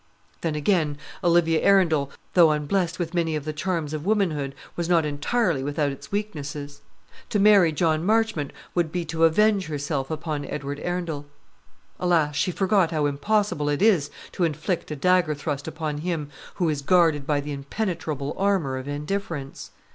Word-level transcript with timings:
Then, 0.41 0.55
again, 0.55 0.97
Olivia 1.23 1.61
Arundel, 1.61 2.09
though 2.33 2.49
unblest 2.49 2.97
with 2.97 3.13
many 3.13 3.35
of 3.35 3.45
the 3.45 3.53
charms 3.53 3.93
of 3.93 4.03
womanhood, 4.03 4.55
was 4.75 4.89
not 4.89 5.05
entirely 5.05 5.61
without 5.61 5.91
its 5.91 6.11
weaknesses. 6.11 6.81
To 7.29 7.37
marry 7.37 7.71
John 7.71 8.03
Marchmont 8.03 8.51
would 8.73 8.91
be 8.91 9.05
to 9.05 9.25
avenge 9.25 9.67
herself 9.67 10.09
upon 10.09 10.43
Edward 10.45 10.79
Arundel. 10.79 11.27
Alas! 11.99 12.35
she 12.35 12.49
forgot 12.49 12.89
how 12.89 13.05
impossible 13.05 13.69
it 13.69 13.83
is 13.83 14.09
to 14.31 14.43
inflict 14.43 14.89
a 14.89 14.95
dagger 14.95 15.35
thrust 15.35 15.67
upon 15.67 15.99
him 15.99 16.31
who 16.55 16.67
is 16.67 16.81
guarded 16.81 17.27
by 17.27 17.39
the 17.39 17.51
impenetrable 17.53 18.35
armour 18.39 18.77
of 18.77 18.87
indifference. 18.87 19.69